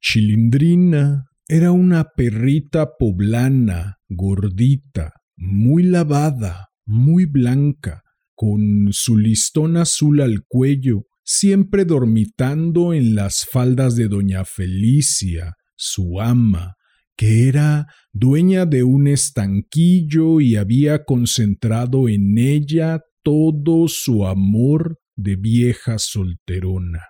Chilindrina 0.00 1.24
era 1.48 1.72
una 1.72 2.04
perrita 2.16 2.96
poblana, 2.98 3.96
gordita, 4.08 5.12
muy 5.36 5.82
lavada, 5.82 6.68
muy 6.86 7.24
blanca, 7.24 8.02
con 8.34 8.88
su 8.92 9.16
listón 9.16 9.76
azul 9.76 10.20
al 10.20 10.44
cuello, 10.46 11.06
siempre 11.24 11.84
dormitando 11.84 12.94
en 12.94 13.14
las 13.14 13.44
faldas 13.44 13.96
de 13.96 14.08
doña 14.08 14.44
Felicia, 14.44 15.54
su 15.76 16.20
ama, 16.20 16.74
que 17.16 17.48
era 17.48 17.86
dueña 18.12 18.64
de 18.64 18.84
un 18.84 19.08
estanquillo 19.08 20.40
y 20.40 20.54
había 20.56 21.04
concentrado 21.04 22.08
en 22.08 22.38
ella 22.38 23.00
todo 23.24 23.88
su 23.88 24.24
amor 24.26 24.98
de 25.16 25.34
vieja 25.34 25.98
solterona. 25.98 27.02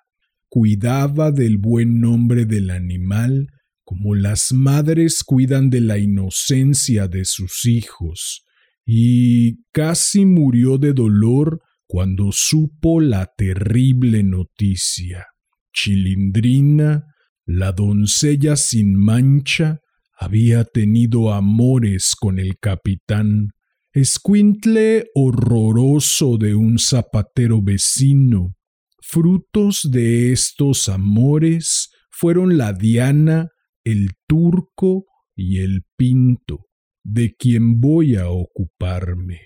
Cuidaba 0.49 1.31
del 1.31 1.59
buen 1.59 2.01
nombre 2.01 2.47
del 2.47 2.71
animal 2.71 3.49
como 3.89 4.15
las 4.15 4.53
madres 4.53 5.25
cuidan 5.25 5.71
de 5.71 5.81
la 5.81 5.97
inocencia 5.97 7.09
de 7.09 7.25
sus 7.25 7.65
hijos, 7.65 8.45
y 8.85 9.63
casi 9.73 10.27
murió 10.27 10.77
de 10.77 10.93
dolor 10.93 11.63
cuando 11.87 12.31
supo 12.31 13.01
la 13.01 13.33
terrible 13.35 14.23
noticia. 14.23 15.29
Chilindrina, 15.73 17.07
la 17.47 17.73
doncella 17.73 18.57
sin 18.57 18.95
mancha, 18.95 19.81
había 20.19 20.65
tenido 20.65 21.33
amores 21.33 22.15
con 22.15 22.39
el 22.39 22.59
capitán, 22.59 23.53
escuintle 23.95 25.07
horroroso 25.15 26.37
de 26.37 26.55
un 26.55 26.79
zapatero 26.79 27.63
vecino. 27.63 28.55
Frutos 29.11 29.89
de 29.91 30.33
estos 30.33 30.91
amores 30.91 31.89
fueron 32.11 32.59
la 32.59 32.75
Diana, 32.75 33.49
el 33.83 34.11
turco 34.27 35.07
y 35.35 35.61
el 35.61 35.85
pinto, 35.97 36.67
de 37.05 37.35
quien 37.35 37.81
voy 37.81 38.17
a 38.17 38.29
ocuparme. 38.29 39.41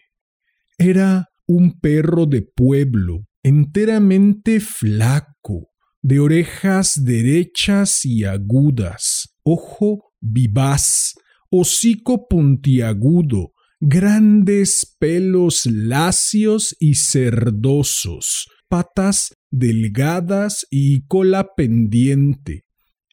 Era 0.79 1.29
un 1.47 1.79
perro 1.79 2.27
de 2.27 2.43
pueblo, 2.43 3.21
enteramente 3.45 4.59
flaco, 4.59 5.69
de 6.01 6.19
orejas 6.19 7.05
derechas 7.05 8.05
y 8.05 8.25
agudas, 8.25 9.37
ojo 9.45 10.11
vivaz, 10.21 11.15
hocico 11.53 12.27
puntiagudo, 12.27 13.53
grandes 13.79 14.97
pelos 14.99 15.67
lacios 15.67 16.75
y 16.81 16.97
cerdosos, 16.97 18.49
patas 18.69 19.31
delgadas 19.53 20.67
y 20.71 21.07
cola 21.07 21.51
pendiente. 21.57 22.65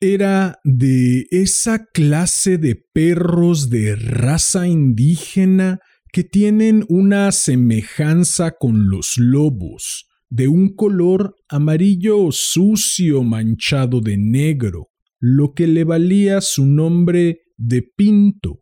Era 0.01 0.59
de 0.63 1.27
esa 1.29 1.85
clase 1.85 2.57
de 2.57 2.81
perros 2.93 3.69
de 3.69 3.95
raza 3.95 4.67
indígena 4.67 5.79
que 6.11 6.23
tienen 6.23 6.85
una 6.87 7.31
semejanza 7.31 8.55
con 8.57 8.89
los 8.89 9.17
lobos, 9.17 10.07
de 10.29 10.47
un 10.47 10.73
color 10.73 11.35
amarillo 11.49 12.31
sucio 12.31 13.23
manchado 13.23 13.99
de 13.99 14.17
negro, 14.17 14.87
lo 15.19 15.53
que 15.53 15.67
le 15.67 15.83
valía 15.83 16.39
su 16.41 16.65
nombre 16.65 17.41
de 17.57 17.83
Pinto. 17.83 18.61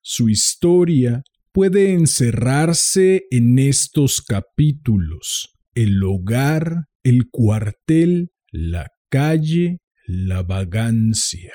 Su 0.00 0.30
historia 0.30 1.22
puede 1.52 1.92
encerrarse 1.92 3.24
en 3.30 3.58
estos 3.58 4.22
capítulos. 4.22 5.58
El 5.74 6.02
hogar, 6.02 6.86
el 7.02 7.28
cuartel, 7.30 8.30
la 8.50 8.86
calle, 9.08 9.78
la 10.06 10.42
vagancia. 10.42 11.52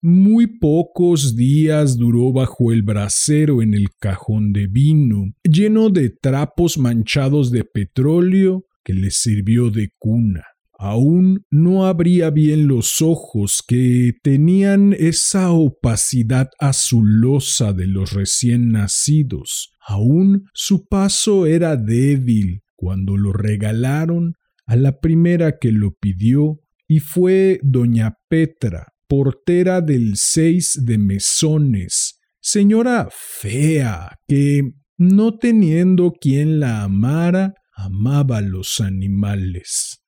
Muy 0.00 0.58
pocos 0.58 1.36
días 1.36 1.96
duró 1.96 2.32
bajo 2.32 2.72
el 2.72 2.82
brasero 2.82 3.62
en 3.62 3.74
el 3.74 3.90
cajón 4.00 4.52
de 4.52 4.66
vino, 4.66 5.32
lleno 5.44 5.90
de 5.90 6.10
trapos 6.10 6.76
manchados 6.76 7.52
de 7.52 7.64
petróleo 7.64 8.66
que 8.82 8.94
le 8.94 9.12
sirvió 9.12 9.70
de 9.70 9.90
cuna. 9.98 10.44
Aún 10.76 11.46
no 11.48 11.86
abría 11.86 12.30
bien 12.30 12.66
los 12.66 13.00
ojos 13.00 13.62
que 13.64 14.14
tenían 14.24 14.92
esa 14.92 15.52
opacidad 15.52 16.48
azulosa 16.58 17.72
de 17.72 17.86
los 17.86 18.12
recién 18.12 18.72
nacidos. 18.72 19.72
Aún 19.86 20.46
su 20.52 20.88
paso 20.88 21.46
era 21.46 21.76
débil 21.76 22.62
cuando 22.74 23.16
lo 23.16 23.32
regalaron 23.32 24.34
a 24.66 24.76
la 24.76 25.00
primera 25.00 25.58
que 25.58 25.72
lo 25.72 25.92
pidió 25.92 26.60
y 26.86 27.00
fue 27.00 27.58
doña 27.62 28.18
Petra, 28.28 28.88
portera 29.08 29.80
del 29.80 30.12
seis 30.16 30.78
de 30.84 30.98
mesones, 30.98 32.20
señora 32.40 33.08
fea 33.10 34.18
que, 34.26 34.72
no 34.98 35.36
teniendo 35.38 36.12
quien 36.12 36.60
la 36.60 36.82
amara, 36.82 37.54
amaba 37.74 38.40
los 38.40 38.80
animales. 38.80 40.02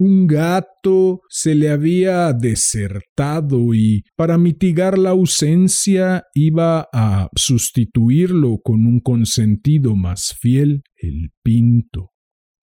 Un 0.00 0.28
gato 0.28 1.22
se 1.28 1.56
le 1.56 1.70
había 1.70 2.32
desertado 2.32 3.74
y 3.74 4.04
para 4.14 4.38
mitigar 4.38 4.96
la 4.96 5.10
ausencia 5.10 6.22
iba 6.34 6.88
a 6.92 7.28
sustituirlo 7.34 8.58
con 8.62 8.86
un 8.86 9.00
consentido 9.00 9.96
más 9.96 10.36
fiel, 10.40 10.82
el 10.96 11.30
pinto. 11.42 12.12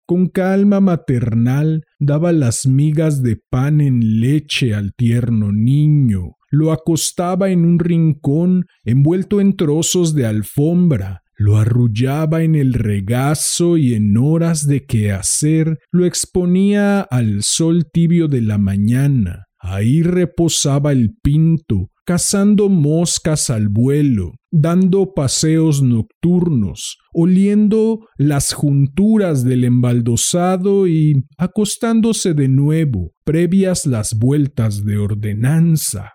Con 0.08 0.28
calma 0.28 0.82
maternal 0.82 1.84
daba 2.00 2.32
las 2.32 2.68
migas 2.68 3.24
de 3.24 3.38
pan 3.50 3.82
en 3.82 4.20
leche 4.20 4.76
al 4.76 4.94
tierno 4.94 5.52
niño, 5.52 6.36
lo 6.52 6.72
acostaba 6.72 7.50
en 7.50 7.66
un 7.66 7.80
rincón 7.80 8.66
envuelto 8.84 9.42
en 9.42 9.56
trozos 9.56 10.14
de 10.14 10.28
alfombra, 10.28 11.24
lo 11.38 11.58
arrullaba 11.58 12.44
en 12.44 12.54
el 12.54 12.74
regazo 12.74 13.78
y 13.78 13.96
en 13.96 14.16
horas 14.16 14.68
de 14.68 14.86
quehacer 14.86 15.80
lo 15.92 16.06
exponía 16.06 17.02
al 17.02 17.42
sol 17.42 17.90
tibio 17.92 18.28
de 18.28 18.42
la 18.42 18.60
mañana. 18.60 19.48
Ahí 19.68 20.04
reposaba 20.04 20.92
el 20.92 21.16
pinto, 21.24 21.90
cazando 22.06 22.70
moscas 22.70 23.50
al 23.50 23.70
vuelo, 23.70 24.34
dando 24.52 25.14
paseos 25.14 25.82
nocturnos, 25.82 26.98
oliendo 27.14 28.00
las 28.18 28.54
junturas 28.54 29.44
del 29.44 29.64
embaldosado 29.64 30.88
y 30.88 31.26
acostándose 31.38 32.36
de 32.36 32.48
nuevo, 32.48 33.14
previas 33.24 33.88
las 33.88 34.18
vueltas 34.20 34.86
de 34.86 34.98
ordenanza 34.98 36.12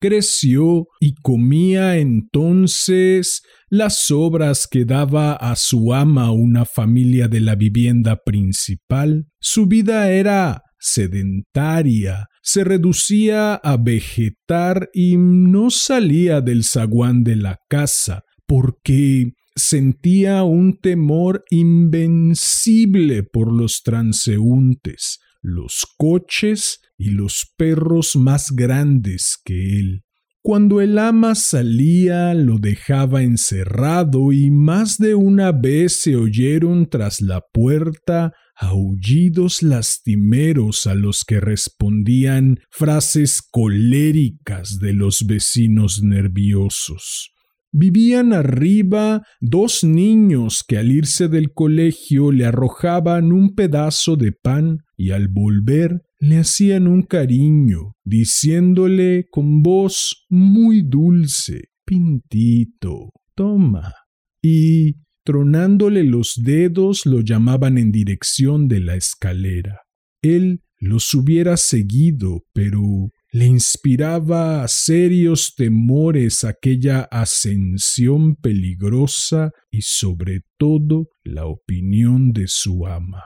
creció 0.00 0.86
y 0.98 1.14
comía 1.14 1.98
entonces 1.98 3.42
las 3.68 4.06
sobras 4.06 4.66
que 4.68 4.84
daba 4.84 5.34
a 5.34 5.54
su 5.56 5.94
ama 5.94 6.32
una 6.32 6.64
familia 6.64 7.28
de 7.28 7.40
la 7.40 7.54
vivienda 7.54 8.16
principal. 8.24 9.26
Su 9.38 9.66
vida 9.66 10.10
era 10.10 10.62
sedentaria, 10.78 12.26
se 12.42 12.64
reducía 12.64 13.54
a 13.54 13.76
vegetar 13.76 14.90
y 14.92 15.16
no 15.16 15.70
salía 15.70 16.40
del 16.40 16.64
zaguán 16.64 17.24
de 17.24 17.36
la 17.36 17.60
casa, 17.68 18.24
porque 18.46 19.32
sentía 19.54 20.42
un 20.42 20.78
temor 20.80 21.44
invencible 21.50 23.22
por 23.22 23.52
los 23.52 23.82
transeúntes, 23.82 25.18
los 25.42 25.86
coches 25.96 26.80
y 26.96 27.10
los 27.10 27.52
perros 27.56 28.16
más 28.16 28.50
grandes 28.52 29.38
que 29.44 29.78
él. 29.78 30.04
Cuando 30.42 30.80
el 30.80 30.98
ama 30.98 31.34
salía 31.34 32.32
lo 32.32 32.58
dejaba 32.58 33.22
encerrado 33.22 34.32
y 34.32 34.50
más 34.50 34.96
de 34.96 35.14
una 35.14 35.52
vez 35.52 36.00
se 36.00 36.16
oyeron 36.16 36.88
tras 36.88 37.20
la 37.20 37.42
puerta 37.52 38.32
aullidos 38.60 39.62
lastimeros 39.62 40.86
a 40.86 40.94
los 40.94 41.24
que 41.24 41.40
respondían 41.40 42.60
frases 42.70 43.42
coléricas 43.42 44.78
de 44.78 44.92
los 44.92 45.26
vecinos 45.26 46.02
nerviosos. 46.02 47.32
Vivían 47.72 48.32
arriba 48.32 49.22
dos 49.40 49.82
niños 49.82 50.62
que 50.66 50.76
al 50.76 50.92
irse 50.92 51.28
del 51.28 51.52
colegio 51.52 52.32
le 52.32 52.44
arrojaban 52.44 53.32
un 53.32 53.54
pedazo 53.54 54.16
de 54.16 54.32
pan 54.32 54.78
y 54.96 55.10
al 55.10 55.28
volver 55.28 56.02
le 56.18 56.38
hacían 56.38 56.86
un 56.86 57.02
cariño, 57.02 57.94
diciéndole 58.04 59.26
con 59.30 59.62
voz 59.62 60.26
muy 60.28 60.82
dulce, 60.82 61.70
Pintito, 61.86 63.10
toma. 63.34 63.94
Y 64.42 64.96
tronándole 65.30 66.02
los 66.02 66.34
dedos 66.42 67.06
lo 67.06 67.20
llamaban 67.20 67.78
en 67.78 67.92
dirección 67.92 68.66
de 68.66 68.80
la 68.80 68.96
escalera. 68.96 69.82
Él 70.22 70.64
los 70.80 71.14
hubiera 71.14 71.56
seguido, 71.56 72.42
pero 72.52 73.12
le 73.30 73.46
inspiraba 73.46 74.66
serios 74.66 75.54
temores 75.54 76.42
aquella 76.42 77.02
ascensión 77.12 78.34
peligrosa 78.34 79.52
y 79.70 79.82
sobre 79.82 80.40
todo 80.58 81.10
la 81.22 81.46
opinión 81.46 82.32
de 82.32 82.48
su 82.48 82.88
ama. 82.88 83.22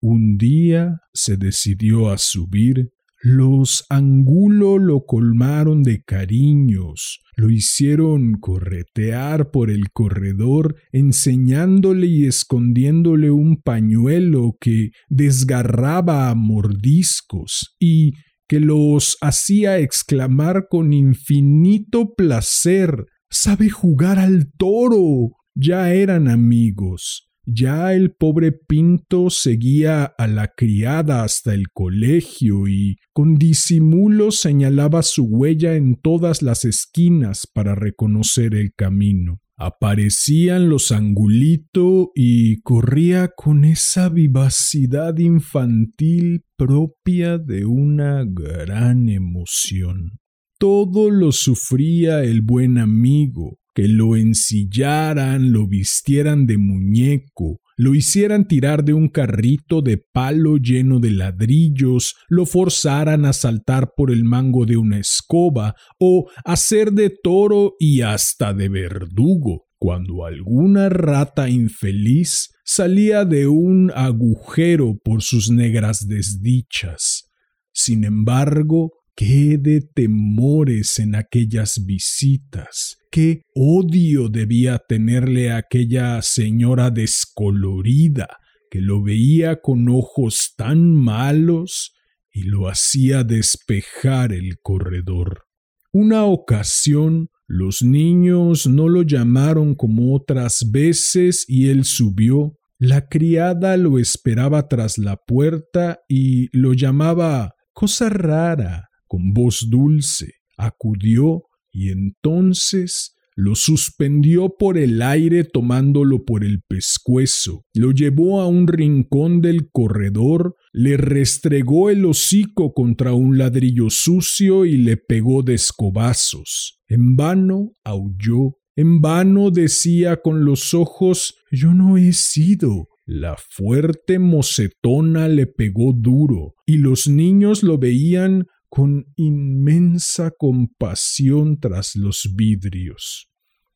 Un 0.00 0.36
día 0.36 1.00
se 1.12 1.36
decidió 1.36 2.08
a 2.08 2.18
subir 2.18 2.92
los 3.20 3.84
Angulo 3.88 4.78
lo 4.78 5.04
colmaron 5.04 5.82
de 5.82 6.02
cariños, 6.02 7.20
lo 7.36 7.50
hicieron 7.50 8.34
corretear 8.40 9.50
por 9.50 9.70
el 9.70 9.90
corredor, 9.92 10.76
enseñándole 10.92 12.06
y 12.06 12.26
escondiéndole 12.26 13.30
un 13.30 13.60
pañuelo 13.60 14.56
que 14.60 14.90
desgarraba 15.08 16.30
a 16.30 16.34
mordiscos 16.34 17.76
y 17.78 18.12
que 18.48 18.60
los 18.60 19.18
hacía 19.20 19.78
exclamar 19.78 20.66
con 20.70 20.92
infinito 20.92 22.14
placer 22.14 23.04
Sabe 23.30 23.68
jugar 23.68 24.18
al 24.18 24.50
toro. 24.56 25.32
Ya 25.54 25.92
eran 25.92 26.28
amigos. 26.28 27.27
Ya 27.50 27.94
el 27.94 28.12
pobre 28.12 28.52
Pinto 28.52 29.30
seguía 29.30 30.04
a 30.04 30.26
la 30.26 30.48
criada 30.48 31.24
hasta 31.24 31.54
el 31.54 31.70
colegio 31.70 32.68
y 32.68 32.98
con 33.14 33.36
disimulo 33.36 34.32
señalaba 34.32 35.02
su 35.02 35.24
huella 35.24 35.74
en 35.74 35.96
todas 35.96 36.42
las 36.42 36.66
esquinas 36.66 37.46
para 37.46 37.74
reconocer 37.74 38.54
el 38.54 38.74
camino. 38.74 39.40
Aparecían 39.56 40.68
los 40.68 40.92
angulito 40.92 42.12
y 42.14 42.60
corría 42.60 43.28
con 43.34 43.64
esa 43.64 44.10
vivacidad 44.10 45.16
infantil 45.16 46.44
propia 46.54 47.38
de 47.38 47.64
una 47.64 48.26
gran 48.26 49.08
emoción. 49.08 50.18
Todo 50.58 51.10
lo 51.10 51.32
sufría 51.32 52.24
el 52.24 52.42
buen 52.42 52.76
amigo, 52.76 53.58
que 53.78 53.86
lo 53.86 54.16
ensillaran, 54.16 55.52
lo 55.52 55.68
vistieran 55.68 56.48
de 56.48 56.58
muñeco, 56.58 57.60
lo 57.76 57.94
hicieran 57.94 58.48
tirar 58.48 58.82
de 58.82 58.92
un 58.92 59.06
carrito 59.06 59.82
de 59.82 59.98
palo 59.98 60.56
lleno 60.56 60.98
de 60.98 61.12
ladrillos, 61.12 62.16
lo 62.28 62.44
forzaran 62.44 63.24
a 63.24 63.32
saltar 63.32 63.92
por 63.96 64.10
el 64.10 64.24
mango 64.24 64.66
de 64.66 64.78
una 64.78 64.98
escoba, 64.98 65.76
o 65.96 66.28
hacer 66.44 66.90
de 66.90 67.10
toro 67.22 67.74
y 67.78 68.00
hasta 68.00 68.52
de 68.52 68.68
verdugo, 68.68 69.66
cuando 69.78 70.24
alguna 70.24 70.88
rata 70.88 71.48
infeliz 71.48 72.50
salía 72.64 73.24
de 73.24 73.46
un 73.46 73.92
agujero 73.94 74.98
por 75.04 75.22
sus 75.22 75.52
negras 75.52 76.08
desdichas. 76.08 77.30
Sin 77.72 78.02
embargo, 78.02 78.97
qué 79.18 79.58
de 79.58 79.80
temores 79.80 81.00
en 81.00 81.16
aquellas 81.16 81.84
visitas, 81.84 82.98
qué 83.10 83.42
odio 83.52 84.28
debía 84.28 84.78
tenerle 84.78 85.50
aquella 85.50 86.22
señora 86.22 86.90
descolorida, 86.90 88.28
que 88.70 88.80
lo 88.80 89.02
veía 89.02 89.60
con 89.60 89.88
ojos 89.88 90.54
tan 90.56 90.94
malos 90.94 91.96
y 92.32 92.44
lo 92.44 92.68
hacía 92.68 93.24
despejar 93.24 94.32
el 94.32 94.60
corredor. 94.62 95.46
Una 95.92 96.24
ocasión 96.24 97.28
los 97.48 97.82
niños 97.82 98.68
no 98.68 98.88
lo 98.88 99.02
llamaron 99.02 99.74
como 99.74 100.14
otras 100.14 100.70
veces 100.70 101.44
y 101.48 101.70
él 101.70 101.84
subió. 101.84 102.56
La 102.78 103.08
criada 103.08 103.76
lo 103.76 103.98
esperaba 103.98 104.68
tras 104.68 104.96
la 104.96 105.16
puerta 105.16 105.98
y 106.06 106.56
lo 106.56 106.72
llamaba 106.72 107.56
cosa 107.72 108.10
rara, 108.10 108.87
con 109.08 109.32
voz 109.32 109.66
dulce, 109.68 110.34
acudió 110.56 111.44
y 111.72 111.90
entonces 111.90 113.14
lo 113.40 113.54
suspendió 113.54 114.56
por 114.58 114.76
el 114.76 115.00
aire 115.00 115.44
tomándolo 115.44 116.24
por 116.24 116.42
el 116.42 116.60
pescuezo, 116.66 117.64
lo 117.72 117.92
llevó 117.92 118.40
a 118.40 118.48
un 118.48 118.66
rincón 118.66 119.40
del 119.40 119.70
corredor, 119.70 120.56
le 120.72 120.96
restregó 120.96 121.88
el 121.88 122.04
hocico 122.04 122.74
contra 122.74 123.12
un 123.12 123.38
ladrillo 123.38 123.90
sucio 123.90 124.64
y 124.64 124.76
le 124.76 124.96
pegó 124.96 125.44
de 125.44 125.54
escobazos. 125.54 126.80
En 126.88 127.14
vano 127.14 127.74
aulló, 127.84 128.56
en 128.74 129.00
vano 129.00 129.52
decía 129.52 130.16
con 130.16 130.44
los 130.44 130.74
ojos 130.74 131.36
Yo 131.52 131.74
no 131.74 131.96
he 131.96 132.12
sido. 132.12 132.88
La 133.06 133.36
fuerte 133.38 134.18
mocetona 134.18 135.28
le 135.28 135.46
pegó 135.46 135.92
duro, 135.92 136.54
y 136.66 136.78
los 136.78 137.06
niños 137.06 137.62
lo 137.62 137.78
veían 137.78 138.46
con 138.68 139.06
inmensa 139.16 140.30
compasión 140.36 141.58
tras 141.58 141.96
los 141.96 142.32
vidrios. 142.34 143.28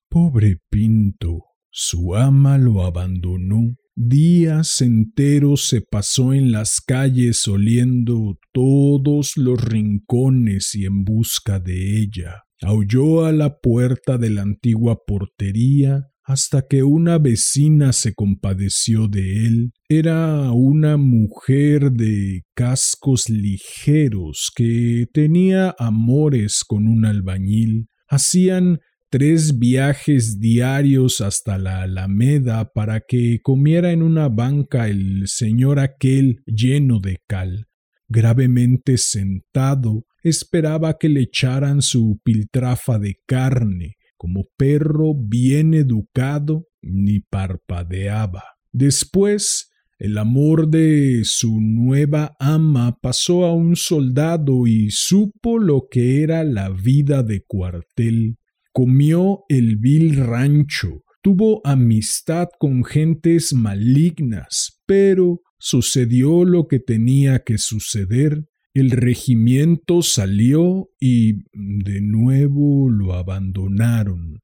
Pobre 0.09 0.59
Pinto, 0.71 1.45
su 1.71 2.15
ama 2.15 2.59
lo 2.59 2.85
abandonó. 2.85 3.77
Días 3.95 4.81
enteros 4.81 5.67
se 5.67 5.83
pasó 5.83 6.33
en 6.33 6.53
las 6.53 6.81
calles 6.81 7.47
oliendo 7.49 8.39
todos 8.53 9.37
los 9.37 9.63
rincones 9.63 10.75
y 10.75 10.87
en 10.87 11.05
busca 11.05 11.61
de 11.61 12.01
ella. 12.01 12.43
Aulló 12.63 13.25
a 13.25 13.33
la 13.33 13.59
puerta 13.59 14.19
de 14.19 14.31
la 14.31 14.43
antigua 14.43 14.99
portería 15.07 16.12
hasta 16.25 16.63
que 16.63 16.83
una 16.83 17.19
vecina 17.19 17.93
se 17.93 18.15
compadeció 18.15 19.09
de 19.09 19.47
él. 19.47 19.73
Era 19.89 20.53
una 20.53 20.97
mujer 20.97 21.93
de 21.93 22.45
cascos 22.55 23.29
ligeros 23.29 24.51
que 24.55 25.07
tenía 25.13 25.75
amores 25.79 26.65
con 26.65 26.87
un 26.87 27.05
albañil. 27.05 27.89
Hacían 28.09 28.81
tres 29.11 29.59
viajes 29.59 30.39
diarios 30.39 31.21
hasta 31.21 31.59
la 31.59 31.83
Alameda 31.83 32.73
para 32.73 33.01
que 33.01 33.41
comiera 33.43 33.93
en 33.93 34.03
una 34.03 34.29
banca 34.29 34.89
el 34.89 35.25
señor 35.27 35.81
aquel 35.81 36.41
lleno 36.47 36.99
de 36.99 37.19
cal. 37.27 37.67
Gravemente 38.09 38.99
sentado, 38.99 40.07
esperaba 40.23 40.97
que 40.99 41.09
le 41.09 41.23
echaran 41.23 41.83
su 41.83 42.21
piltrafa 42.23 42.99
de 42.99 43.17
carne, 43.27 43.97
como 44.23 44.45
perro 44.57 45.15
bien 45.17 45.75
educado, 45.75 46.69
ni 46.81 47.19
parpadeaba. 47.19 48.45
Después, 48.71 49.73
el 49.99 50.17
amor 50.17 50.69
de 50.69 51.23
su 51.25 51.61
nueva 51.61 52.37
ama 52.39 53.01
pasó 53.03 53.45
a 53.45 53.53
un 53.53 53.75
soldado 53.75 54.69
y 54.69 54.91
supo 54.93 55.59
lo 55.59 55.89
que 55.91 56.23
era 56.23 56.45
la 56.45 56.69
vida 56.69 57.25
de 57.25 57.43
cuartel. 57.45 58.37
Comió 58.71 59.41
el 59.49 59.77
vil 59.77 60.15
rancho, 60.15 61.03
tuvo 61.21 61.61
amistad 61.65 62.47
con 62.61 62.85
gentes 62.85 63.53
malignas, 63.53 64.81
pero 64.87 65.41
sucedió 65.59 66.45
lo 66.45 66.69
que 66.69 66.79
tenía 66.79 67.41
que 67.41 67.59
suceder 67.59 68.45
el 68.75 68.91
regimiento 68.91 70.03
salió 70.03 70.89
y 70.99 71.43
de 71.53 72.01
nuevo 72.01 72.89
lo 72.89 73.15
abandonaron. 73.15 74.41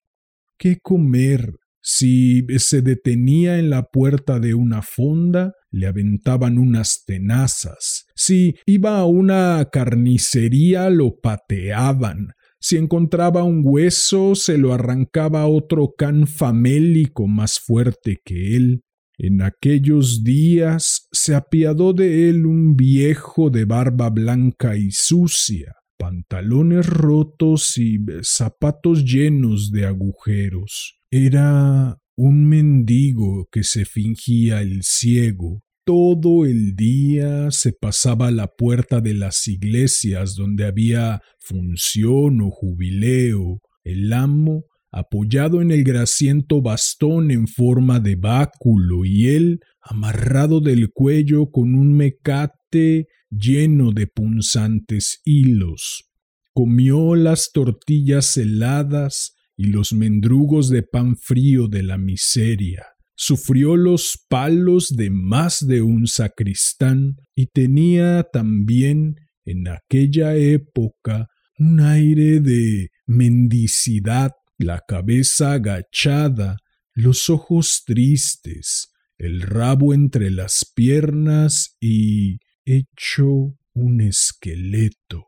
¿Qué 0.59 0.79
comer? 0.83 1.55
Si 1.81 2.45
se 2.59 2.83
detenía 2.83 3.59
en 3.59 3.71
la 3.71 3.85
puerta 3.85 4.41
de 4.41 4.53
una 4.55 4.83
fonda, 4.83 5.53
le 5.71 5.87
aventaban 5.87 6.59
unas 6.59 7.05
tenazas. 7.07 8.05
Si 8.15 8.57
iba 8.67 8.99
a 8.99 9.07
una 9.07 9.69
carnicería, 9.73 10.91
lo 10.91 11.19
pateaban. 11.23 12.33
Si 12.61 12.77
encontraba 12.77 13.45
un 13.45 13.63
hueso, 13.65 14.35
se 14.35 14.59
lo 14.59 14.75
arrancaba 14.75 15.47
otro 15.47 15.95
can 15.97 16.27
famélico 16.27 17.29
más 17.29 17.61
fuerte 17.61 18.17
que 18.25 18.57
él. 18.57 18.83
En 19.19 19.43
aquellos 19.43 20.23
días 20.23 21.09
se 21.11 21.35
apiadó 21.35 21.93
de 21.93 22.29
él 22.29 22.47
un 22.47 22.77
viejo 22.77 23.51
de 23.51 23.65
barba 23.65 24.11
blanca 24.11 24.77
y 24.77 24.93
sucia, 24.93 25.75
pantalones 25.99 26.87
rotos 26.87 27.77
y 27.79 27.99
zapatos 28.23 29.05
llenos 29.05 29.73
de 29.73 29.87
agujeros. 29.87 31.01
Era 31.11 31.99
un 32.17 32.49
mendigo 32.49 33.49
que 33.51 33.65
se 33.65 33.85
fingía 33.85 34.63
el 34.63 34.85
ciego. 34.85 35.63
Todo 35.85 36.45
el 36.45 36.77
día 36.77 37.51
se 37.51 37.73
pasaba 37.73 38.29
a 38.29 38.31
la 38.31 38.47
puerta 38.47 39.01
de 39.01 39.15
las 39.15 39.49
iglesias 39.49 40.37
donde 40.37 40.65
había 40.65 41.23
función 41.41 42.41
o 42.41 42.51
jubileo. 42.51 43.63
El 43.83 44.13
amo 44.13 44.67
apoyado 44.91 45.61
en 45.61 45.71
el 45.71 45.85
grasiento 45.85 46.63
bastón 46.63 47.31
en 47.31 47.47
forma 47.47 48.01
de 48.01 48.17
báculo 48.17 49.05
y 49.05 49.29
él 49.29 49.61
amarrado 49.81 50.61
del 50.61 50.91
cuello 50.93 51.51
con 51.51 51.75
un 51.75 51.95
mecate 51.95 53.09
lleno 53.31 53.93
de 53.93 54.07
punzantes 54.07 55.21
hilos. 55.25 56.05
Comió 56.53 57.15
las 57.15 57.51
tortillas 57.53 58.37
heladas 58.37 59.35
y 59.57 59.67
los 59.67 59.93
mendrugos 59.93 60.71
de 60.71 60.83
pan 60.83 61.17
frío 61.17 61.69
de 61.69 61.83
la 61.83 61.99
miseria. 61.99 62.87
Sufrió 63.15 63.77
los 63.77 64.25
palos 64.29 64.95
de 64.97 65.11
más 65.11 65.67
de 65.67 65.83
un 65.83 66.07
sacristán 66.07 67.17
y 67.35 67.47
tenía 67.47 68.25
también 68.33 69.17
en 69.45 69.67
aquella 69.69 70.37
época 70.37 71.27
un 71.59 71.81
aire 71.81 72.41
de 72.41 72.91
mendicidad, 73.07 74.33
la 74.59 74.83
cabeza 74.87 75.53
agachada, 75.53 76.57
los 76.93 77.31
ojos 77.31 77.85
tristes, 77.87 78.93
el 79.17 79.41
rabo 79.41 79.95
entre 79.95 80.31
las 80.31 80.65
piernas 80.75 81.77
y 81.81 82.39
hecho 82.65 83.57
un 83.73 84.01
esqueleto. 84.01 85.27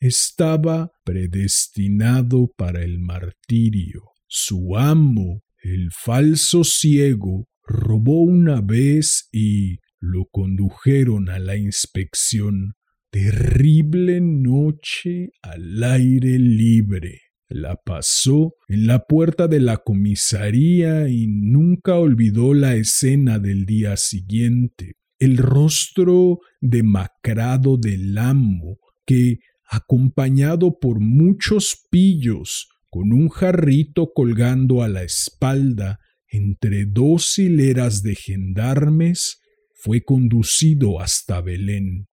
Estaba 0.00 0.90
predestinado 1.04 2.50
para 2.56 2.82
el 2.82 2.98
martirio. 3.00 4.02
Su 4.26 4.76
amo, 4.78 5.42
el 5.62 5.90
falso 5.92 6.64
ciego, 6.64 7.48
robó 7.62 8.22
una 8.22 8.62
vez 8.62 9.28
y 9.30 9.78
lo 9.98 10.24
condujeron 10.30 11.28
a 11.28 11.38
la 11.38 11.56
inspección. 11.56 12.74
Terrible 13.10 14.20
noche 14.22 15.32
al 15.42 15.82
aire 15.82 16.38
libre. 16.38 17.29
La 17.52 17.74
pasó 17.74 18.54
en 18.68 18.86
la 18.86 19.06
puerta 19.06 19.48
de 19.48 19.58
la 19.58 19.78
comisaría 19.78 21.08
y 21.08 21.26
nunca 21.26 21.96
olvidó 21.96 22.54
la 22.54 22.76
escena 22.76 23.40
del 23.40 23.66
día 23.66 23.96
siguiente. 23.96 24.92
El 25.18 25.36
rostro 25.36 26.38
demacrado 26.60 27.76
del 27.76 28.16
amo, 28.18 28.78
que, 29.04 29.40
acompañado 29.68 30.78
por 30.78 31.00
muchos 31.00 31.76
pillos, 31.90 32.68
con 32.88 33.12
un 33.12 33.28
jarrito 33.28 34.12
colgando 34.14 34.84
a 34.84 34.88
la 34.88 35.02
espalda, 35.02 35.98
entre 36.28 36.84
dos 36.86 37.36
hileras 37.36 38.04
de 38.04 38.14
gendarmes, 38.14 39.40
fue 39.74 40.02
conducido 40.02 41.00
hasta 41.00 41.40
Belén. 41.40 42.09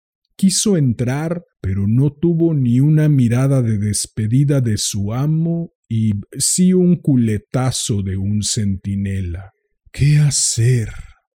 Quiso 0.41 0.75
entrar, 0.75 1.43
pero 1.61 1.85
no 1.87 2.09
tuvo 2.09 2.55
ni 2.55 2.79
una 2.79 3.07
mirada 3.07 3.61
de 3.61 3.77
despedida 3.77 4.59
de 4.59 4.79
su 4.79 5.13
amo 5.13 5.69
y 5.87 6.13
sí 6.35 6.73
un 6.73 6.95
culetazo 6.95 8.01
de 8.01 8.17
un 8.17 8.41
centinela. 8.41 9.51
¿Qué 9.91 10.17
hacer? 10.17 10.89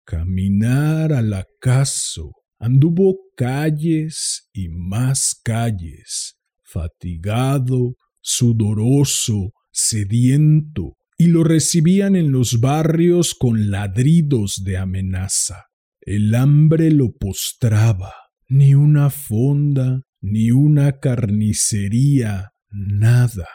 Caminar 0.06 1.12
al 1.12 1.34
acaso. 1.34 2.32
Anduvo 2.58 3.18
calles 3.36 4.48
y 4.54 4.70
más 4.70 5.38
calles, 5.44 6.38
fatigado, 6.64 7.98
sudoroso, 8.22 9.52
sediento, 9.70 10.94
y 11.18 11.26
lo 11.26 11.44
recibían 11.44 12.16
en 12.16 12.32
los 12.32 12.62
barrios 12.62 13.36
con 13.36 13.70
ladridos 13.70 14.62
de 14.64 14.78
amenaza. 14.78 15.66
El 16.00 16.34
hambre 16.36 16.90
lo 16.90 17.12
postraba 17.12 18.23
ni 18.54 18.76
una 18.76 19.10
fonda, 19.10 20.04
ni 20.22 20.52
una 20.52 21.00
carnicería, 21.00 22.52
nada. 22.70 23.48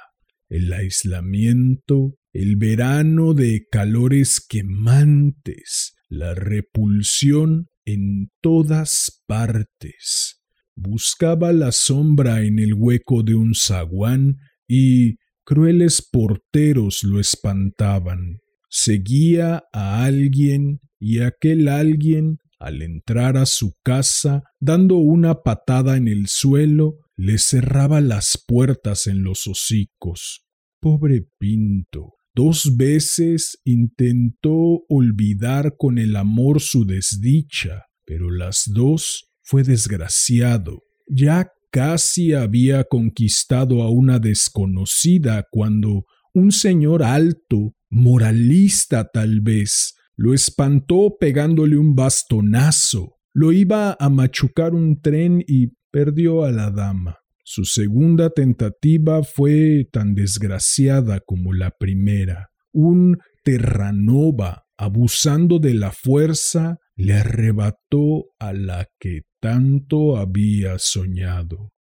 El 0.49 0.73
aislamiento, 0.73 2.17
el 2.33 2.57
verano 2.57 3.33
de 3.33 3.65
calores 3.71 4.45
quemantes, 4.45 5.95
la 6.09 6.35
repulsión 6.35 7.69
en 7.85 8.33
todas 8.43 9.23
partes. 9.29 10.43
Buscaba 10.75 11.53
la 11.53 11.71
sombra 11.71 12.43
en 12.43 12.59
el 12.59 12.75
hueco 12.75 13.23
de 13.23 13.37
un 13.37 13.55
zaguán 13.55 14.39
y 14.67 15.19
crueles 15.45 16.03
porteros 16.03 17.05
lo 17.05 17.21
espantaban. 17.21 18.41
Seguía 18.69 19.63
a 19.73 20.05
alguien 20.05 20.81
y 20.99 21.21
aquel 21.21 21.69
alguien 21.69 22.39
al 22.59 22.83
entrar 22.83 23.37
a 23.37 23.47
su 23.47 23.75
casa, 23.83 24.43
dando 24.61 24.97
una 24.97 25.43
patada 25.43 25.97
en 25.97 26.09
el 26.09 26.29
suelo, 26.29 26.99
le 27.17 27.39
cerraba 27.39 28.01
las 28.01 28.43
puertas 28.47 29.07
en 29.07 29.23
los 29.23 29.47
hocicos. 29.47 30.45
Pobre 30.81 31.27
Pinto. 31.39 32.15
Dos 32.35 32.77
veces 32.77 33.59
intentó 33.65 34.85
olvidar 34.89 35.75
con 35.77 35.99
el 35.99 36.15
amor 36.15 36.61
su 36.61 36.85
desdicha, 36.85 37.87
pero 38.05 38.31
las 38.31 38.65
dos 38.73 39.33
fue 39.43 39.65
desgraciado. 39.65 40.83
Ya 41.09 41.51
casi 41.71 42.35
había 42.35 42.85
conquistado 42.85 43.83
a 43.83 43.91
una 43.91 44.19
desconocida 44.19 45.47
cuando 45.51 46.05
un 46.33 46.53
señor 46.53 47.03
alto, 47.03 47.75
moralista 47.91 49.09
tal 49.13 49.41
vez, 49.41 49.95
lo 50.19 50.35
espantó 50.35 51.17
pegándole 51.19 51.79
un 51.79 51.95
bastonazo. 51.95 53.15
Lo 53.33 53.53
iba 53.53 53.97
a 53.99 54.09
machucar 54.11 54.75
un 54.75 55.01
tren 55.01 55.45
y 55.47 55.69
perdió 55.93 56.45
a 56.45 56.51
la 56.51 56.73
dama. 56.73 57.19
Su 57.45 57.65
segunda 57.65 58.31
tentativa 58.31 59.23
fue 59.23 59.89
tan 59.93 60.15
desgraciada 60.15 61.21
como 61.21 61.55
la 61.55 61.71
primera. 61.71 62.51
Un 62.73 63.19
Terranova, 63.45 64.65
abusando 64.77 65.61
de 65.61 65.75
la 65.75 65.93
fuerza, 65.93 66.79
le 66.97 67.15
arrebató 67.15 68.27
a 68.41 68.53
la 68.53 68.89
que 68.99 69.23
tanto 69.41 70.17
había 70.17 70.81
soñado. 70.81 71.73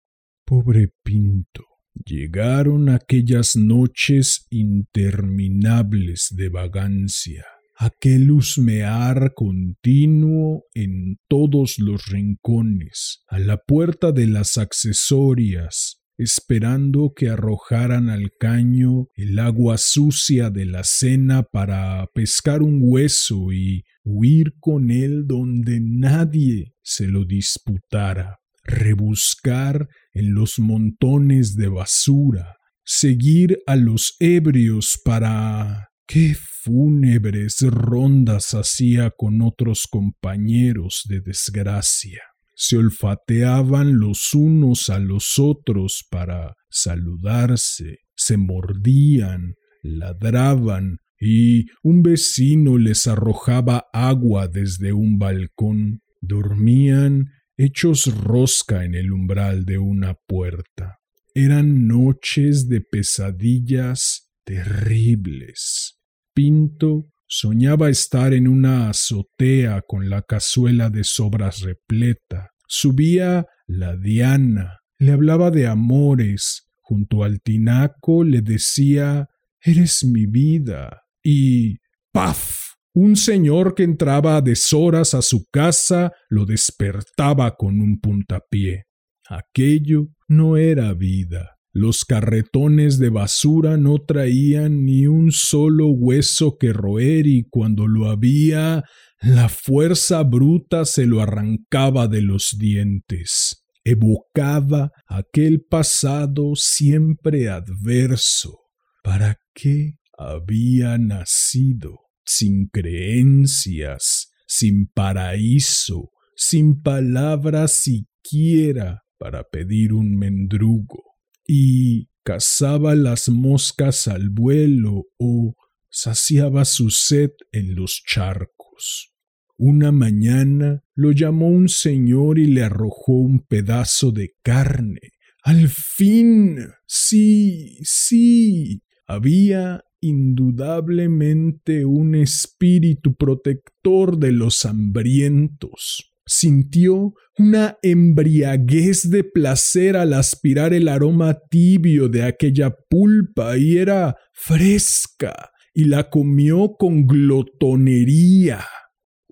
Pobre 0.46 0.90
Pinto. 1.04 1.66
Llegaron 2.06 2.90
aquellas 2.90 3.56
noches 3.56 4.46
interminables 4.52 6.28
de 6.38 6.50
vagancia 6.50 7.44
aquel 7.78 8.32
husmear 8.32 9.34
continuo 9.36 10.64
en 10.74 11.18
todos 11.28 11.78
los 11.78 12.08
rincones, 12.08 13.22
a 13.28 13.38
la 13.38 13.58
puerta 13.58 14.12
de 14.12 14.26
las 14.26 14.58
accesorias, 14.58 16.02
esperando 16.18 17.14
que 17.16 17.30
arrojaran 17.30 18.10
al 18.10 18.32
caño 18.40 19.08
el 19.16 19.38
agua 19.38 19.78
sucia 19.78 20.50
de 20.50 20.66
la 20.66 20.84
cena 20.84 21.44
para 21.44 22.08
pescar 22.16 22.64
un 22.64 22.80
hueso 22.82 23.54
y 23.54 23.84
huir 24.04 24.54
con 24.60 24.90
él 24.90 25.28
donde 25.28 25.80
nadie 25.80 26.74
se 26.82 27.08
lo 27.08 27.26
disputara, 27.26 28.40
rebuscar 28.64 29.88
en 30.14 30.34
los 30.34 30.58
montones 30.58 31.56
de 31.56 31.68
basura, 31.68 32.56
seguir 32.84 33.60
a 33.68 33.76
los 33.76 34.16
ebrios 34.20 35.00
para 35.06 35.90
qué 36.08 36.36
fúnebres 36.68 37.62
rondas 37.62 38.54
hacía 38.54 39.12
con 39.12 39.42
otros 39.42 39.88
compañeros 39.90 41.04
de 41.08 41.22
desgracia. 41.22 42.22
Se 42.56 42.76
olfateaban 42.76 44.00
los 44.00 44.34
unos 44.34 44.90
a 44.90 45.00
los 45.00 45.40
otros 45.40 46.06
para 46.12 46.56
saludarse, 46.70 48.00
se 48.18 48.36
mordían, 48.36 49.56
ladraban, 49.82 50.98
y 51.20 51.68
un 51.84 52.04
vecino 52.04 52.78
les 52.78 53.08
arrojaba 53.08 53.86
agua 53.94 54.50
desde 54.50 54.92
un 54.92 55.18
balcón. 55.18 56.02
Dormían 56.20 57.28
hechos 57.56 58.14
rosca 58.14 58.84
en 58.84 58.94
el 58.94 59.14
umbral 59.14 59.64
de 59.64 59.78
una 59.78 60.16
puerta. 60.28 60.98
Eran 61.34 61.88
noches 61.88 62.68
de 62.68 62.82
pesadillas 62.82 64.30
terribles. 64.44 65.97
Pinto 66.38 67.10
soñaba 67.28 67.90
estar 67.90 68.32
en 68.32 68.48
una 68.48 68.92
azotea 68.92 69.82
con 69.82 70.08
la 70.08 70.22
cazuela 70.22 70.92
de 70.92 71.04
sobras 71.04 71.62
repleta. 71.62 72.52
Subía 72.68 73.48
la 73.66 73.98
diana, 73.98 74.82
le 75.00 75.14
hablaba 75.14 75.50
de 75.50 75.66
amores, 75.66 76.70
junto 76.84 77.24
al 77.24 77.42
tinaco 77.42 78.24
le 78.24 78.44
decía 78.44 79.30
Eres 79.60 80.06
mi 80.06 80.28
vida. 80.28 81.02
y 81.24 81.78
¡paf! 82.12 82.76
Un 82.94 83.16
señor 83.16 83.74
que 83.74 83.82
entraba 83.82 84.38
a 84.38 84.42
deshoras 84.42 85.16
a 85.16 85.24
su 85.24 85.48
casa 85.52 86.12
lo 86.30 86.46
despertaba 86.46 87.56
con 87.56 87.82
un 87.82 88.00
puntapié. 88.00 88.84
Aquello 89.28 90.10
no 90.28 90.56
era 90.56 90.94
vida. 90.94 91.57
Los 91.80 92.06
carretones 92.06 92.98
de 92.98 93.10
basura 93.10 93.78
no 93.78 94.00
traían 94.00 94.84
ni 94.84 95.06
un 95.06 95.32
solo 95.32 95.90
hueso 95.90 96.58
que 96.58 96.74
roer 96.74 97.28
y 97.28 97.44
cuando 97.52 97.86
lo 97.86 98.10
había, 98.10 98.84
la 99.22 99.48
fuerza 99.48 100.24
bruta 100.24 100.86
se 100.86 101.06
lo 101.06 101.22
arrancaba 101.22 102.08
de 102.08 102.24
los 102.24 102.56
dientes. 102.58 103.64
Evocaba 103.84 104.90
aquel 105.06 105.62
pasado 105.70 106.54
siempre 106.56 107.48
adverso. 107.48 108.58
¿Para 109.04 109.38
qué 109.54 109.98
había 110.18 110.98
nacido? 110.98 112.00
Sin 112.26 112.70
creencias, 112.70 114.32
sin 114.48 114.88
paraíso, 114.88 116.10
sin 116.36 116.82
palabras 116.82 117.74
siquiera 117.74 119.04
para 119.20 119.44
pedir 119.44 119.94
un 119.94 120.16
mendrugo, 120.16 121.07
y 121.48 122.10
cazaba 122.24 122.94
las 122.94 123.30
moscas 123.30 124.08
al 124.10 124.30
vuelo 124.30 125.06
o 125.18 125.56
saciaba 125.90 126.66
su 126.66 126.90
sed 126.90 127.32
en 127.52 127.74
los 127.74 128.04
charcos. 128.06 129.14
Una 129.58 129.92
mañana 129.92 130.84
lo 130.94 131.12
llamó 131.12 131.48
un 131.48 131.70
señor 131.70 132.38
y 132.38 132.46
le 132.46 132.64
arrojó 132.64 133.14
un 133.14 133.40
pedazo 133.40 134.12
de 134.12 134.36
carne. 134.44 135.14
Al 135.42 135.70
fin. 135.70 136.60
Sí, 136.86 137.80
sí. 137.82 138.84
Había 139.08 139.84
indudablemente 140.02 141.86
un 141.86 142.14
espíritu 142.16 143.16
protector 143.16 144.20
de 144.20 144.34
los 144.34 144.66
hambrientos. 144.66 146.12
Sintió 146.28 147.14
una 147.38 147.78
embriaguez 147.82 149.10
de 149.10 149.24
placer 149.24 149.96
al 149.96 150.14
aspirar 150.14 150.74
el 150.74 150.90
aroma 150.90 151.38
tibio 151.50 152.10
de 152.10 152.24
aquella 152.24 152.76
pulpa 152.90 153.58
y 153.58 153.78
era 153.78 154.16
fresca 154.34 155.52
y 155.74 155.86
la 155.86 156.10
comió 156.10 156.76
con 156.78 157.06
glotonería. 157.06 158.66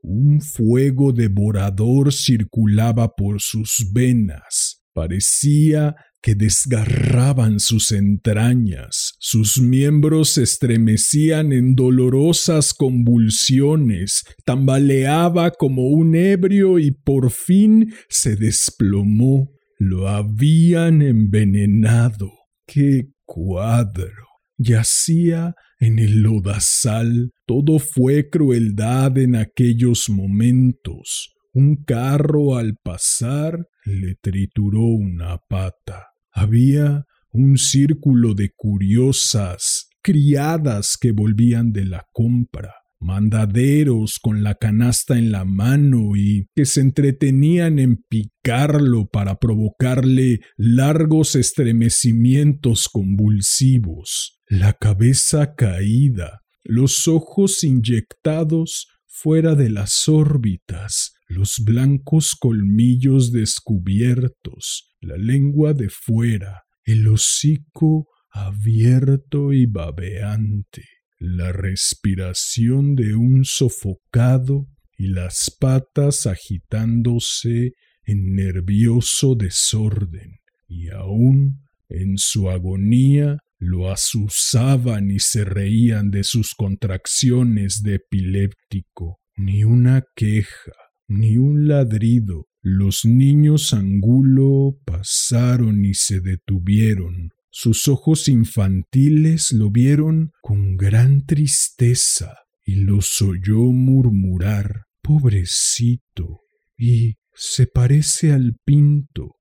Un 0.02 0.40
fuego 0.42 1.12
devorador 1.12 2.14
circulaba 2.14 3.16
por 3.16 3.42
sus 3.42 3.92
venas. 3.92 4.84
Parecía 4.94 5.96
que 6.25 6.34
desgarraban 6.34 7.60
sus 7.60 7.91
entrañas, 7.91 9.13
sus 9.20 9.62
miembros 9.62 10.32
se 10.32 10.41
estremecían 10.41 11.53
en 11.53 11.75
dolorosas 11.75 12.74
convulsiones, 12.74 14.24
tambaleaba 14.44 15.51
como 15.51 15.84
un 15.88 16.15
ebrio 16.15 16.79
y 16.79 16.89
por 16.89 17.29
fin 17.29 17.94
se 18.10 18.36
desplomó. 18.36 19.51
Lo 19.77 20.08
habían 20.08 21.03
envenenado. 21.03 22.32
¡Qué 22.65 23.12
cuadro! 23.24 24.25
Yacía 24.58 25.53
en 25.79 26.00
el 26.00 26.24
lodazal. 26.24 27.34
Todo 27.46 27.77
fue 27.77 28.32
crueldad 28.32 29.15
en 29.20 29.36
aquellos 29.36 30.10
momentos. 30.10 31.36
Un 31.53 31.84
carro 31.84 32.58
al 32.58 32.77
pasar 32.84 33.67
le 33.86 34.15
trituró 34.15 34.82
una 34.82 35.38
pata. 35.48 36.14
Había 36.36 37.06
un 37.32 37.58
círculo 37.58 38.34
de 38.34 38.51
curiosas 38.54 39.88
criadas 40.04 40.98
que 41.00 41.13
volvían 41.13 41.72
de 41.72 41.86
la 41.86 42.06
compra, 42.12 42.74
mandaderos 43.00 44.20
con 44.22 44.44
la 44.44 44.56
canasta 44.56 45.18
en 45.18 45.32
la 45.32 45.46
mano 45.46 46.18
y 46.18 46.48
que 46.54 46.65
se 46.65 46.82
entretenían 46.82 47.80
en 47.80 48.04
picarlo 48.10 49.08
para 49.08 49.38
provocarle 49.39 50.42
largos 50.58 51.36
estremecimientos 51.36 52.89
convulsivos, 52.89 54.42
la 54.48 54.74
cabeza 54.74 55.56
caída, 55.56 56.42
los 56.63 57.08
ojos 57.08 57.63
inyectados 57.63 58.88
fuera 59.08 59.56
de 59.56 59.70
las 59.70 60.10
órbitas, 60.10 61.14
los 61.27 61.62
blancos 61.63 62.36
colmillos 62.36 63.32
descubiertos, 63.32 64.96
la 65.01 65.17
lengua 65.17 65.74
de 65.74 65.89
fuera, 65.89 66.63
el 66.84 67.08
hocico 67.08 68.08
abierto 68.29 69.53
y 69.53 69.65
babeante, 69.65 70.84
la 71.17 71.51
respiración 71.51 72.96
de 72.96 73.15
un 73.15 73.46
sofocado 73.46 74.67
y 74.98 75.08
las 75.08 75.55
patas 75.60 76.27
agitándose 76.27 77.74
en 78.05 78.36
nervioso 78.36 79.36
desorden, 79.36 80.39
y 80.67 80.89
aún 80.89 81.62
en 81.89 82.17
su 82.17 82.50
agonía 82.50 83.39
lo 83.58 83.89
asusaban 83.89 85.12
y 85.12 85.20
se 85.20 85.46
reían 85.46 86.12
de 86.12 86.24
sus 86.24 86.53
contracciones 86.53 87.81
de 87.83 87.96
epiléptico, 87.96 89.20
ni 89.38 89.64
una 89.64 90.03
queja, 90.16 90.74
ni 91.07 91.37
un 91.37 91.68
ladrido. 91.68 92.48
Los 92.61 93.05
niños 93.05 93.74
angulo 93.74 94.77
pasaron 94.85 95.85
y 95.85 95.94
se 95.94 96.20
detuvieron. 96.20 97.31
Sus 97.51 97.87
ojos 97.87 98.27
infantiles 98.27 99.51
lo 99.51 99.72
vieron 99.72 100.31
con 100.41 100.75
gran 100.75 101.25
tristeza 101.25 102.35
y 102.65 102.75
los 102.75 103.22
oyó 103.22 103.72
murmurar 103.72 104.85
Pobrecito. 105.01 106.41
y 106.77 107.15
se 107.33 107.68
parece 107.68 108.31
al 108.31 108.55
pinto. 108.65 109.35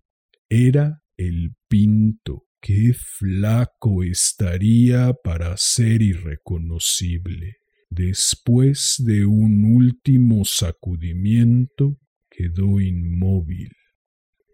Era 0.49 1.03
el 1.17 1.55
pinto. 1.69 2.45
Qué 2.61 2.93
flaco 2.95 4.03
estaría 4.05 5.13
para 5.25 5.57
ser 5.57 6.03
irreconocible. 6.03 7.57
Después 7.97 8.97
de 8.99 9.25
un 9.25 9.77
último 9.77 10.45
sacudimiento, 10.45 11.97
quedó 12.29 12.81
inmóvil. 12.81 13.69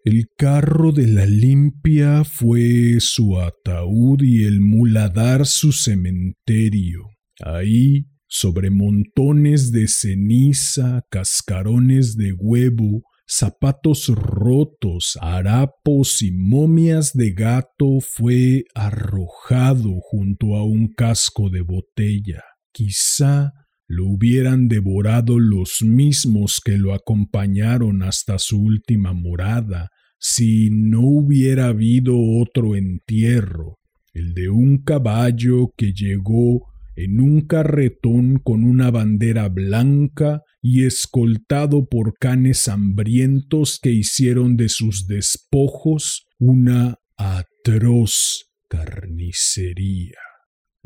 El 0.04 0.26
carro 0.36 0.92
de 0.92 1.06
la 1.06 1.24
limpia 1.24 2.24
fue 2.24 2.96
su 3.00 3.38
ataúd 3.40 4.20
y 4.22 4.44
el 4.44 4.60
muladar 4.60 5.46
su 5.46 5.72
cementerio. 5.72 7.06
Ahí, 7.42 8.08
sobre 8.28 8.68
montones 8.68 9.72
de 9.72 9.88
ceniza, 9.88 11.06
cascarones 11.10 12.16
de 12.18 12.34
huevo, 12.34 13.04
zapatos 13.26 14.08
rotos, 14.08 15.16
harapos 15.22 16.20
y 16.20 16.30
momias 16.30 17.14
de 17.14 17.32
gato 17.32 18.00
fue 18.00 18.64
arrojado 18.74 19.98
junto 20.02 20.56
a 20.56 20.62
un 20.62 20.88
casco 20.88 21.48
de 21.48 21.62
botella. 21.62 22.42
Quizá 22.72 23.52
lo 23.86 24.06
hubieran 24.06 24.68
devorado 24.68 25.38
los 25.38 25.82
mismos 25.82 26.60
que 26.64 26.78
lo 26.78 26.94
acompañaron 26.94 28.02
hasta 28.02 28.38
su 28.38 28.62
última 28.62 29.12
morada, 29.12 29.90
si 30.18 30.70
no 30.70 31.00
hubiera 31.00 31.68
habido 31.68 32.14
otro 32.16 32.76
entierro, 32.76 33.78
el 34.12 34.34
de 34.34 34.48
un 34.48 34.84
caballo 34.84 35.72
que 35.76 35.92
llegó 35.92 36.70
en 36.94 37.20
un 37.20 37.40
carretón 37.40 38.38
con 38.38 38.62
una 38.62 38.90
bandera 38.90 39.48
blanca 39.48 40.42
y 40.62 40.84
escoltado 40.84 41.88
por 41.88 42.14
canes 42.18 42.68
hambrientos 42.68 43.78
que 43.82 43.90
hicieron 43.90 44.56
de 44.56 44.68
sus 44.68 45.06
despojos 45.06 46.26
una 46.38 46.96
atroz 47.16 48.50
carnicería. 48.68 50.29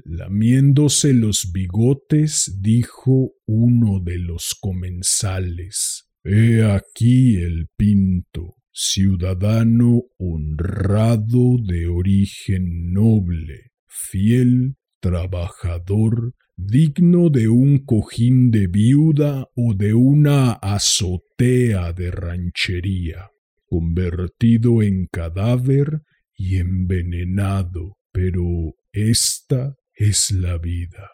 Lamiéndose 0.03 1.13
los 1.13 1.51
bigotes, 1.53 2.59
dijo 2.61 3.33
uno 3.47 4.01
de 4.01 4.19
los 4.19 4.57
comensales 4.61 6.09
He 6.25 6.65
aquí 6.65 7.37
el 7.37 7.69
pinto, 7.77 8.57
ciudadano 8.73 10.03
honrado 10.19 11.59
de 11.65 11.87
origen 11.87 12.93
noble, 12.93 13.73
fiel, 13.87 14.75
trabajador, 15.01 16.35
digno 16.57 17.31
de 17.31 17.49
un 17.49 17.85
cojín 17.85 18.51
de 18.51 18.67
viuda 18.67 19.47
o 19.55 19.75
de 19.75 19.95
una 19.95 20.53
azotea 20.53 21.93
de 21.93 22.11
ranchería, 22.11 23.31
convertido 23.67 24.83
en 24.83 25.07
cadáver 25.07 26.03
y 26.37 26.57
envenenado, 26.57 27.97
pero 28.13 28.75
esta 28.93 29.77
es 29.95 30.31
la 30.33 30.59
vida. 30.59 31.11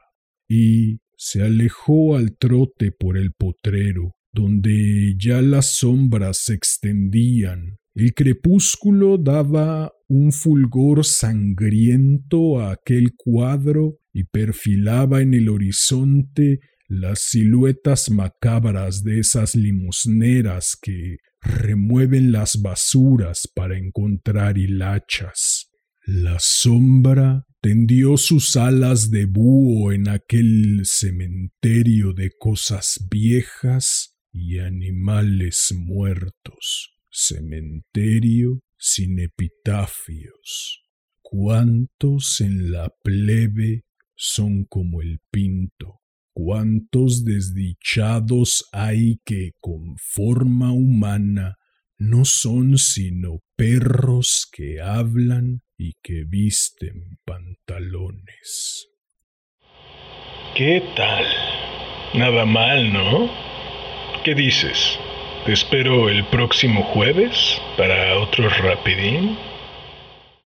Y 0.49 1.01
se 1.17 1.43
alejó 1.43 2.17
al 2.17 2.37
trote 2.37 2.93
por 2.93 3.17
el 3.17 3.33
potrero, 3.33 4.13
donde 4.33 5.15
ya 5.19 5.43
las 5.43 5.67
sombras 5.67 6.39
se 6.39 6.55
extendían. 6.55 7.79
El 7.95 8.15
crepúsculo 8.15 9.19
daba 9.19 9.93
un 10.09 10.33
fulgor 10.33 11.05
sangriento 11.05 12.61
a 12.61 12.73
aquel 12.73 13.15
cuadro 13.17 13.99
y 14.13 14.25
perfilaba 14.25 15.21
en 15.21 15.35
el 15.35 15.49
horizonte 15.49 16.61
las 16.89 17.21
siluetas 17.21 18.11
macabras 18.11 19.05
de 19.05 19.21
esas 19.21 19.55
limosneras 19.55 20.77
que 20.81 21.19
remueven 21.41 22.33
las 22.33 22.61
basuras 22.61 23.49
para 23.55 23.79
encontrar 23.79 24.59
hilachas. 24.59 25.71
La 26.07 26.39
sombra 26.41 27.45
tendió 27.61 28.17
sus 28.17 28.57
alas 28.57 29.11
de 29.11 29.27
búho 29.27 29.93
en 29.93 30.09
aquel 30.09 30.81
cementerio 30.85 32.15
de 32.15 32.31
cosas 32.39 33.07
viejas 33.11 34.17
y 34.33 34.59
animales 34.59 35.75
muertos, 35.77 36.97
cementerio 37.11 38.63
sin 38.79 39.19
epitafios. 39.19 40.87
¿Cuántos 41.21 42.41
en 42.41 42.73
la 42.73 42.93
plebe 43.05 43.85
son 44.17 44.65
como 44.65 45.03
el 45.03 45.21
pinto? 45.31 46.01
¿Cuántos 46.33 47.25
desdichados 47.25 48.65
hay 48.73 49.21
que 49.25 49.53
con 49.61 49.97
forma 49.99 50.73
humana 50.73 51.57
no 51.99 52.25
son 52.25 52.79
sino 52.79 53.43
perros 53.57 54.49
que 54.51 54.81
hablan 54.81 55.61
y 55.81 55.95
que 56.03 56.25
visten 56.27 57.19
pantalones? 57.25 58.87
¿Qué 60.55 60.83
tal? 60.95 61.25
Nada 62.13 62.45
mal, 62.45 62.93
¿no? 62.93 63.31
¿Qué 64.23 64.35
dices? 64.35 64.99
¿Te 65.47 65.55
espero 65.55 66.11
el 66.11 66.27
próximo 66.27 66.83
jueves 66.83 67.59
para 67.79 68.19
otro 68.19 68.51
rapidín? 68.51 69.39